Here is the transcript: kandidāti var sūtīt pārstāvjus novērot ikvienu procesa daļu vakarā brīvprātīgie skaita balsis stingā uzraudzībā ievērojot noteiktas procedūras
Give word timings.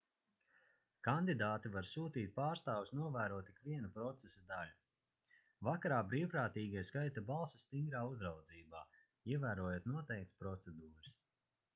kandidāti 1.07 1.71
var 1.73 1.87
sūtīt 1.89 2.31
pārstāvjus 2.37 2.93
novērot 2.99 3.51
ikvienu 3.51 3.91
procesa 3.97 4.41
daļu 4.53 5.37
vakarā 5.69 6.01
brīvprātīgie 6.13 6.85
skaita 6.89 7.25
balsis 7.29 7.67
stingā 7.67 8.03
uzraudzībā 8.15 8.85
ievērojot 9.37 9.89
noteiktas 9.95 10.41
procedūras 10.43 11.15